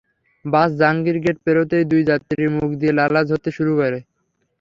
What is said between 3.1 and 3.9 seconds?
ঝরতে শুরু